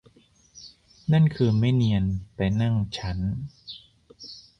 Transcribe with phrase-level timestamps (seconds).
[1.13, 2.03] นั่นคือไม่เนียน
[2.35, 3.17] ไปนั่งชั้น